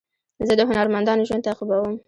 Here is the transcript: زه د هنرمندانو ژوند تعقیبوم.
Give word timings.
زه 0.47 0.53
د 0.55 0.61
هنرمندانو 0.69 1.27
ژوند 1.27 1.45
تعقیبوم. 1.47 1.93